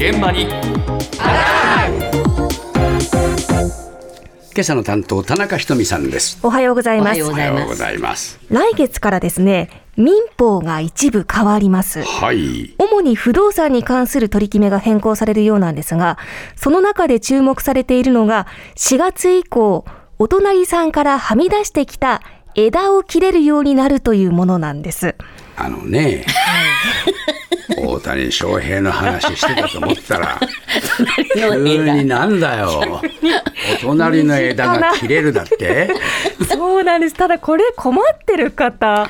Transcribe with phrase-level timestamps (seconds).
[0.00, 0.50] 現場に今
[4.60, 7.22] 朝の担当田中ひとみさんですおはようございます。
[7.22, 9.68] おはようございます来月からですね、
[9.98, 12.02] 民法が一部変わります。
[12.02, 16.16] はい主に不動産に関する取り決めが変更されるようなんですが、
[16.56, 18.46] その中で注目されているのが、
[18.76, 19.84] 4月以降、
[20.18, 22.22] お隣さんからはみ出してきた
[22.54, 25.14] 枝を切れるようになるというものなんです。
[25.56, 26.24] あのね
[27.49, 27.49] 大
[28.16, 30.40] 谷翔平の話してたと思ったら
[31.34, 33.00] 急になんだよ。
[33.78, 35.90] お隣の枝が切れるだって？
[36.48, 37.14] そうなんです。
[37.14, 39.08] ただこれ困ってる方、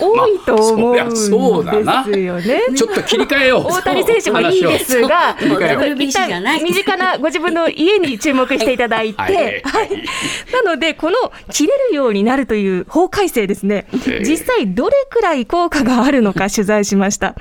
[0.00, 2.60] 多いと思うんですよね。
[2.74, 3.72] ちょっと切り替えよう。
[3.72, 9.34] 大谷選手もいいですが、一旦身近なご自分の家に注目していただいて、はい。
[9.34, 10.04] はい。
[10.52, 11.16] なので、この
[11.50, 14.24] 切れるようになるという法改正ですね、ええ。
[14.24, 17.34] 実際どれくらい効果があるのか取材しました。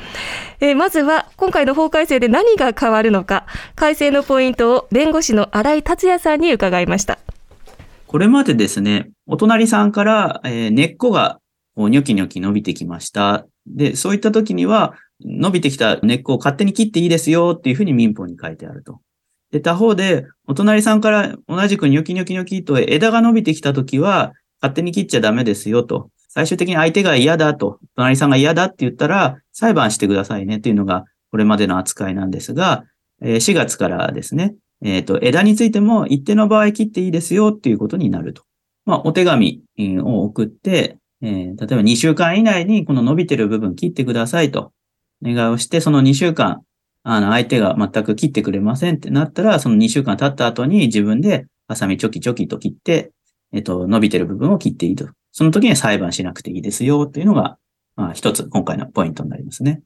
[0.60, 3.46] えーまずは、今回の法改正で何が変わるのか、
[3.76, 7.20] 改正のポイントを弁護士の新井達也さんに伺いました。
[8.08, 11.40] これまでですね、お隣さんから、えー根っこが
[11.78, 13.46] ニョキニョキ伸びてきました。
[13.68, 19.00] で、そういった時には、伸びてきた根っこを勝手に切っていいですよっていうふうに民法に書いてあると。
[19.52, 26.10] で、他方で、お隣さんから同じくニョキニョキニョキと枝が伸びてきた時は、勝手に切っちゃダメですよと。
[26.28, 32.84] 最終的に相手が嫌だと、隣さんが嫌だって言ったら、裁判してくださいねっていうのが、これまでの扱いなんですが、
[33.22, 38.44] 4月からですね、えっ、と、枝についても一定の場合切っていいですよっていうことになると。
[38.86, 39.64] まあ、お手紙
[40.00, 44.72] を送って、えー例えば2週間以内にこの伸びてる部分切ってくださいと、
[45.24, 46.62] お願いをして、その2週間、
[47.04, 53.12] あの、相手が全く切ってくれませんってなったら、その2週間経った後に自分でハサミチョキチョキと切って、
[53.54, 55.08] えっ、と、伸びてる部分を切っていいと。
[55.32, 57.58] その時に裁判しなくていいですよっていうのが、
[57.96, 59.82] まあ、一つ今回のポイントになりますね。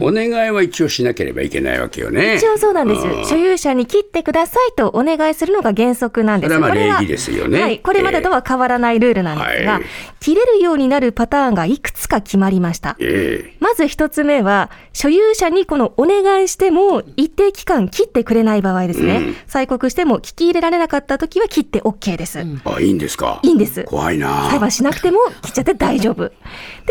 [0.00, 3.24] お願いは一応しなければいけないわけよね一応そうなんですうん。
[3.26, 6.54] 所有者に切ってくださいとお願いするのが原則なんです。
[6.54, 7.78] それはまあこれは礼儀ですよねはい。
[7.78, 9.82] これまでとは変わらないルールなんですが、はい
[10.24, 12.96] 切れるようになるパターンがいくつか決まりました。
[12.98, 19.16] ええまず一つ目は、所有者にこのお願いしても一定期間切ってくれない場合ですね。
[19.16, 22.38] うん催告しても聞き入れられなかった時は切って OK です。
[22.64, 23.38] あいいんですか？
[23.42, 23.84] いいんです。
[23.84, 26.32] 怖いな裁判しなくても切っちゃって大丈夫。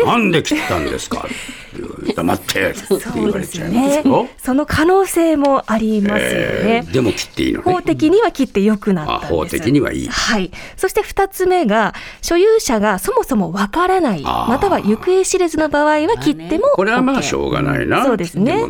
[0.06, 1.26] なんで切ったんですか？
[2.14, 4.28] 黙ってって言われちゃいますねよ。
[4.38, 6.26] その可能性もありますよね。
[6.30, 9.32] えーでも切っていいのね法的には切って良くなったんです。
[9.32, 10.50] あ法的にはいいはい。
[10.76, 16.76] そして二つ目が、所有者がそもそもわからない、または行方知れずの場合は切っても OK。
[16.76, 18.62] これはまあしょうがないなそうですね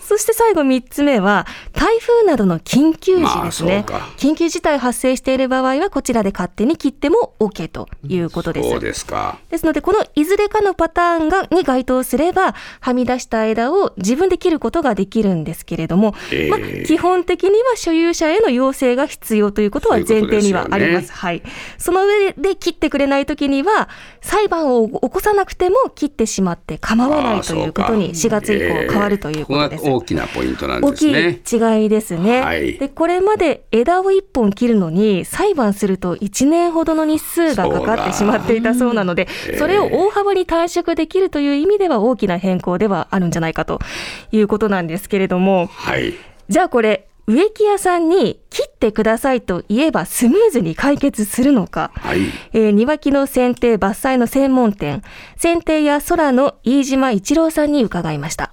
[0.00, 3.84] そして最後三つ目は、台風などの緊急時ですね。
[3.88, 8.70] まあ緊急事態発生している場合は、こちらで勝手に切っても OK ということです。
[8.70, 20.78] そうですかですので、このいずれかのパターンがに該当すれば、はみ出した枝を自分で切ることができるんですけれども、ええまあ、基本的には所有者への要請が必要ということは前提にはあります。
[20.78, 21.42] そういうすよねはい。
[21.78, 23.88] その上で切ってくれないときには、
[24.20, 29.86] 裁判を起こさなくても切ってしまって構わないということに4月以降変わるということです。
[29.86, 32.40] えー大きなポイントなん大きいですね違いですね。
[32.40, 43.80] はいで、これまで枝を一本切るのに裁判すると1年ほどの日数がかかってしまっていたそうなので、それを大幅に短縮できるという意味では大きな変更ではあるんじゃないかと
[44.32, 46.14] いうことなんですけれども、はい
[46.48, 51.90] じゃあこれ、植木屋さんに切ってくださいと言えばスムーズに解決するのか。
[51.96, 52.20] はい
[52.54, 55.02] えー庭木の剪定伐採の専門店、
[55.36, 58.50] 剪定や空の飯島一郎さんに伺いました。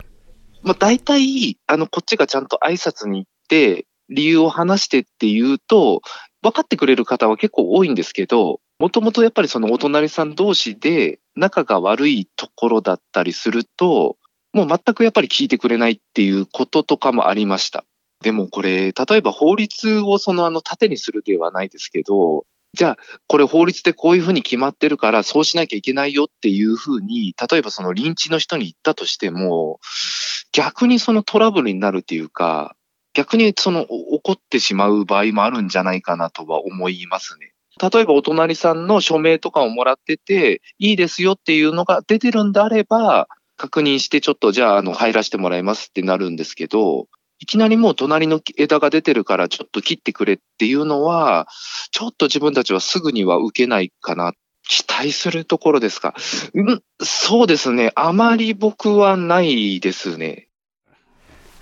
[0.61, 6.01] まあ、大体、あの、こっちがちゃんと挨拶に行って、理由を話してって言うと、
[6.41, 14.17] 分かってくれる方は結構多いんですけど、もともとやっぱりそのお隣さん同士で仲が悪いところだったりすると、
[14.55, 17.83] もう全くやっぱり聞いてくれないっていうこととかもありました。
[18.23, 29.81] でもこれ、例えば法律をそのあの盾にするではないですけど、じゃあ、これ法律でこういうふうに決まってるから、そうしなきゃいけないよっていうふうに、例えばその臨地の人に言ったとしても、
[30.53, 32.77] 逆にそのトラブルになるっていうか、
[33.13, 37.51] 逆にその怒ってしまう場合もあるんじゃないかなとは思いますね。
[37.81, 47.07] 例えばお隣さんの署名とかをもらってて、いいですよっていうのが出てるんであれば、確認してちょっとじゃあ、あの、入らせてもらいますってなるんですけど、
[47.39, 51.47] いきなりもう隣の枝が出てるからちょっと切ってくれっていうのは、
[51.91, 54.33] ちょっと自分たちはすぐには受けないかな。
[54.67, 56.15] 期待するところですか？
[56.55, 57.91] うん、そうですね。
[57.95, 60.47] あまり僕はないですね。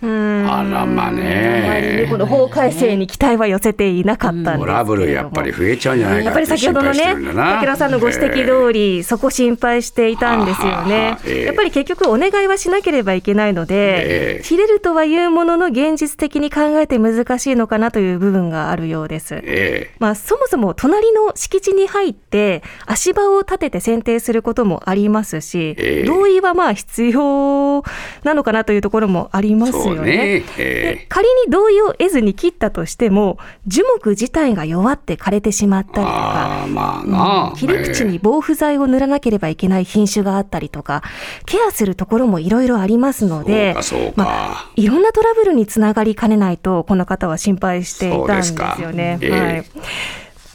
[0.07, 2.03] あらまね。
[2.03, 11.17] ねこの法改正に期待は寄せていなかったトラブルやっぱり増えちゃうんじゃないやっぱり先ほどのね、武田さんのご指摘通り、そこ心配していたんですよね。
[11.25, 11.45] ええ。
[11.45, 14.43] やっぱり結局お願いはしなければいけないので、ええ。
[14.43, 19.39] 切れるとは言うものの現実的に考えて難しいのかなという部分があるようです。
[19.43, 26.03] えまあ、そもそも隣の敷地に入って足場を立てて剪定することもありますし、ええ。
[26.05, 27.83] 同意はまあ必要
[28.23, 30.17] なのかなというところもありますそうよね。
[30.17, 30.43] ね。
[30.57, 33.37] えで仮に同意を得ずに切ったとしても
[33.67, 37.51] 樹木自体が弱って枯れてしまったりとかまあな。
[37.53, 41.03] あ、切り口に防腐剤を塗らなければいけない品種があったりとか
[41.45, 43.75] ケアするところもいろいろありますので
[44.15, 49.17] まあ、いろんなトラブルにつながりかねないとこの方は心配していたんですよね。
[49.21, 49.65] ええはい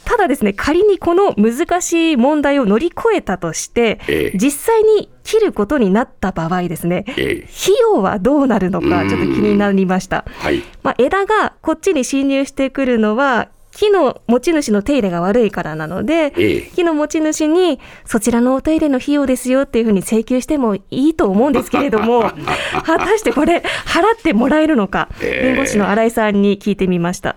[0.09, 4.37] ただですね、仮にこの難しい問題を乗り越えたとして、ええ。
[4.39, 7.47] 実際に切ることになった場合ですね、ええ。
[7.47, 10.25] 費用はどうなるのか、ちょっと気になりました。
[10.39, 10.63] はい。
[10.81, 16.61] まあ、枝がこっちに侵入してくるのは、木の持ち主の手入れが悪いからなので、ええ。
[16.75, 22.31] 木の持ち主にそちらのお手入れの費用ですよっていうふうに請求してもいいと思うんですけれども、
[22.83, 25.47] 果たしてこれ、払ってもらえるのか、ええ。
[25.49, 27.35] 弁護士の新井さんに聞いてみました。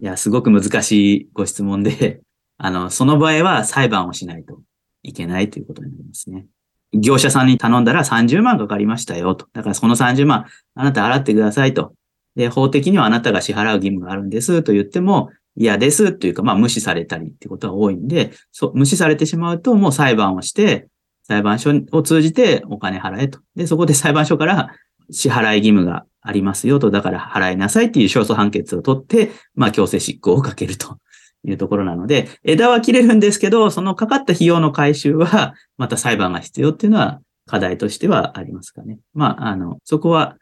[0.00, 2.20] いや、すごく難しいご質問で、
[2.58, 4.62] あの、その場合は裁判をしないと
[5.02, 6.46] いけないということになりますね。
[6.92, 9.46] 業者さんに頼んだら30万かかりましたよと。
[9.52, 11.94] だからその30万、あなた払ってくださいと。
[12.34, 20.88] で、法的にはあなたが支払う義務があるんですと言っても、嫌ですというか、まあ無視されたりってことが多いんで、そう、無視されてしまうともう裁判をして、
[21.24, 23.40] 裁判所を通じてお金払えと。
[23.56, 24.74] で、そこで裁判所から
[25.10, 30.98] 支払い義務がありますよと、だから払いなさいっていう勝訴判決を取って、まあ強制執行をかけると
[31.44, 38.98] いうところなので、枝は切れるんですけど、そのかかった費用の回収は、また裁判が必要っていうのは課題としてはありますかね。
[39.14, 40.36] まあ、あの、そこは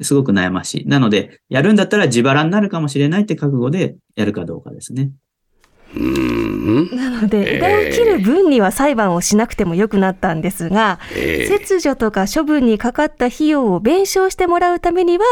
[0.00, 0.86] すごく悩ましい。
[0.86, 5.10] なので、やるんだったら自腹になるかもしれないって覚悟でやるかどうかですね。
[5.94, 6.96] うーん。
[6.96, 15.24] なので、ええ枝を切る分には裁判をしなくてもよくなったんですが、ええ切除とか処分にかかった費用を弁償してもらうためには、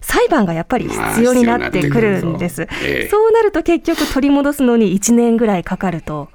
[0.00, 2.68] 裁判がやっぱり必要になってくるんです。
[2.82, 6.28] ええそうなると結局取り戻すのに1年ぐらいかかると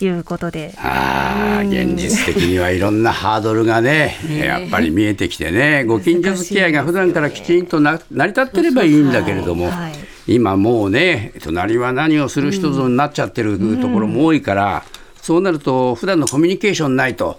[0.00, 0.74] いうことで。
[0.78, 14.84] あ現実的にはいろんなハードルがね、やっぱり見えてきてね、ご近所付き合いが普段からきちんとな成り立ってればいいんだけれども、はい今もうね、隣は何をする人ぞになっちゃってるところも多いから、
[15.20, 17.38] そうなると、普段のコミュニケーションないと、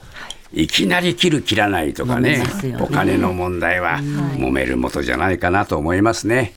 [0.53, 0.67] い。
[0.67, 2.43] きなり切る、切らないとかね
[2.79, 6.53] お金の問題は揉めるもとじゃないかなと思いますね。